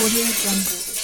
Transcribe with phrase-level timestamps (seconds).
[0.00, 0.97] Audio Jungle.